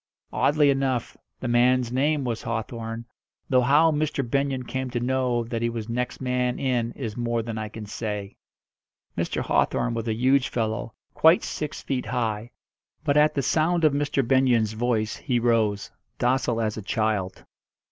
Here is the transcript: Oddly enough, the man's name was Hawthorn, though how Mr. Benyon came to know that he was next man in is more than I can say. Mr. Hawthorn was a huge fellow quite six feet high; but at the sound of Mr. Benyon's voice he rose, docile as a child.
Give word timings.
Oddly 0.33 0.71
enough, 0.71 1.15
the 1.41 1.47
man's 1.47 1.91
name 1.91 2.23
was 2.23 2.41
Hawthorn, 2.41 3.05
though 3.51 3.61
how 3.61 3.91
Mr. 3.91 4.27
Benyon 4.27 4.63
came 4.63 4.89
to 4.89 4.99
know 4.99 5.43
that 5.43 5.61
he 5.61 5.69
was 5.69 5.87
next 5.89 6.19
man 6.19 6.57
in 6.57 6.91
is 6.93 7.15
more 7.15 7.43
than 7.43 7.59
I 7.59 7.69
can 7.69 7.85
say. 7.85 8.35
Mr. 9.15 9.41
Hawthorn 9.43 9.93
was 9.93 10.07
a 10.07 10.15
huge 10.15 10.49
fellow 10.49 10.95
quite 11.13 11.43
six 11.43 11.83
feet 11.83 12.07
high; 12.07 12.49
but 13.03 13.15
at 13.15 13.35
the 13.35 13.43
sound 13.43 13.83
of 13.83 13.93
Mr. 13.93 14.27
Benyon's 14.27 14.73
voice 14.73 15.17
he 15.17 15.39
rose, 15.39 15.91
docile 16.17 16.59
as 16.59 16.77
a 16.77 16.81
child. 16.81 17.45